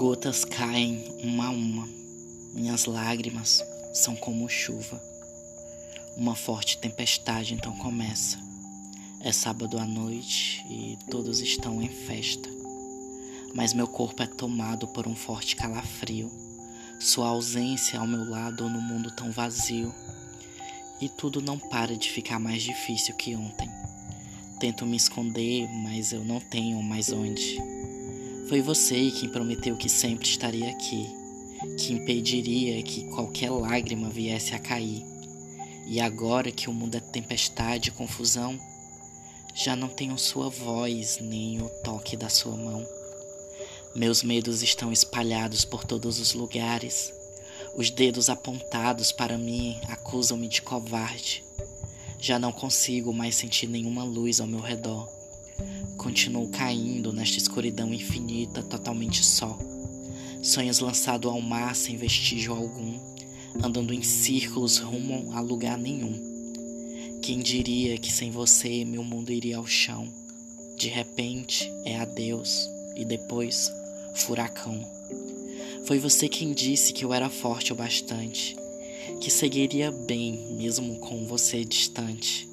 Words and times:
Gotas 0.00 0.46
caem 0.46 1.04
uma 1.22 1.48
a 1.48 1.50
uma, 1.50 1.86
minhas 2.54 2.86
lágrimas 2.86 3.62
são 3.92 4.16
como 4.16 4.48
chuva. 4.48 4.98
Uma 6.16 6.34
forte 6.34 6.78
tempestade 6.78 7.52
então 7.52 7.76
começa. 7.76 8.38
É 9.20 9.30
sábado 9.30 9.78
à 9.78 9.84
noite 9.84 10.64
e 10.70 10.96
todos 11.10 11.42
estão 11.42 11.82
em 11.82 11.90
festa. 11.90 12.48
Mas 13.54 13.74
meu 13.74 13.86
corpo 13.86 14.22
é 14.22 14.26
tomado 14.26 14.88
por 14.88 15.06
um 15.06 15.14
forte 15.14 15.54
calafrio. 15.54 16.32
Sua 16.98 17.28
ausência 17.28 18.00
ao 18.00 18.06
meu 18.06 18.24
lado 18.24 18.70
no 18.70 18.80
mundo 18.80 19.10
tão 19.10 19.30
vazio. 19.30 19.94
E 20.98 21.10
tudo 21.10 21.42
não 21.42 21.58
para 21.58 21.94
de 21.94 22.10
ficar 22.10 22.38
mais 22.38 22.62
difícil 22.62 23.14
que 23.16 23.36
ontem. 23.36 23.68
Tento 24.58 24.86
me 24.86 24.96
esconder, 24.96 25.68
mas 25.68 26.10
eu 26.10 26.24
não 26.24 26.40
tenho 26.40 26.82
mais 26.82 27.12
onde. 27.12 27.89
Foi 28.50 28.60
você 28.60 29.12
quem 29.12 29.28
prometeu 29.28 29.76
que 29.76 29.88
sempre 29.88 30.26
estaria 30.26 30.68
aqui, 30.72 31.08
que 31.78 31.92
impediria 31.92 32.82
que 32.82 33.04
qualquer 33.10 33.48
lágrima 33.48 34.10
viesse 34.10 34.56
a 34.56 34.58
cair. 34.58 35.04
E 35.86 36.00
agora 36.00 36.50
que 36.50 36.68
o 36.68 36.72
mundo 36.72 36.96
é 36.96 37.00
tempestade 37.00 37.90
e 37.90 37.92
confusão, 37.92 38.58
já 39.54 39.76
não 39.76 39.86
tenho 39.86 40.18
sua 40.18 40.50
voz 40.50 41.18
nem 41.20 41.62
o 41.62 41.68
toque 41.84 42.16
da 42.16 42.28
sua 42.28 42.56
mão. 42.56 42.84
Meus 43.94 44.24
medos 44.24 44.64
estão 44.64 44.90
espalhados 44.90 45.64
por 45.64 45.84
todos 45.84 46.18
os 46.18 46.34
lugares. 46.34 47.14
Os 47.76 47.88
dedos 47.88 48.28
apontados 48.28 49.12
para 49.12 49.38
mim 49.38 49.80
acusam-me 49.86 50.48
de 50.48 50.60
covarde. 50.60 51.44
Já 52.18 52.36
não 52.36 52.50
consigo 52.50 53.12
mais 53.12 53.36
sentir 53.36 53.68
nenhuma 53.68 54.02
luz 54.02 54.40
ao 54.40 54.46
meu 54.48 54.58
redor. 54.58 55.19
Continuo 56.00 56.48
caindo 56.48 57.12
nesta 57.12 57.36
escuridão 57.36 57.92
infinita, 57.92 58.62
totalmente 58.62 59.22
só. 59.22 59.58
Sonhos 60.42 60.80
lançados 60.80 61.30
ao 61.30 61.42
mar 61.42 61.76
sem 61.76 61.98
vestígio 61.98 62.54
algum, 62.54 62.98
andando 63.62 63.92
em 63.92 64.02
círculos 64.02 64.78
rumo 64.78 65.30
a 65.34 65.40
lugar 65.40 65.76
nenhum. 65.76 66.18
Quem 67.20 67.40
diria 67.40 67.98
que 67.98 68.10
sem 68.10 68.30
você 68.30 68.82
meu 68.82 69.04
mundo 69.04 69.30
iria 69.30 69.58
ao 69.58 69.66
chão? 69.66 70.10
De 70.78 70.88
repente 70.88 71.70
é 71.84 71.98
adeus 71.98 72.66
e 72.96 73.04
depois 73.04 73.70
furacão. 74.14 74.82
Foi 75.84 75.98
você 75.98 76.30
quem 76.30 76.54
disse 76.54 76.94
que 76.94 77.04
eu 77.04 77.12
era 77.12 77.28
forte 77.28 77.74
o 77.74 77.76
bastante, 77.76 78.56
que 79.20 79.30
seguiria 79.30 79.92
bem 79.92 80.56
mesmo 80.56 80.96
com 80.96 81.26
você 81.26 81.62
distante. 81.62 82.49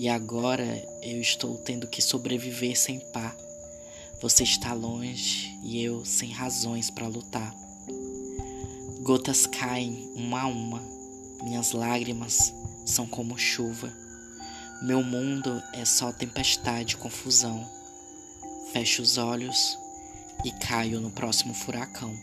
E 0.00 0.08
agora 0.08 0.64
eu 1.02 1.20
estou 1.20 1.58
tendo 1.58 1.86
que 1.86 2.00
sobreviver 2.00 2.74
sem 2.74 2.98
par. 3.12 3.36
Você 4.22 4.44
está 4.44 4.72
longe 4.72 5.54
e 5.62 5.84
eu 5.84 6.06
sem 6.06 6.30
razões 6.32 6.88
para 6.88 7.06
lutar. 7.06 7.54
Gotas 9.02 9.46
caem 9.46 10.10
uma 10.16 10.40
a 10.40 10.46
uma, 10.46 10.82
minhas 11.42 11.72
lágrimas 11.72 12.50
são 12.86 13.06
como 13.06 13.36
chuva. 13.36 13.92
Meu 14.80 15.02
mundo 15.02 15.62
é 15.74 15.84
só 15.84 16.10
tempestade 16.10 16.94
e 16.94 16.96
confusão. 16.96 17.70
Fecho 18.72 19.02
os 19.02 19.18
olhos 19.18 19.78
e 20.46 20.50
caio 20.50 20.98
no 20.98 21.10
próximo 21.10 21.52
furacão. 21.52 22.16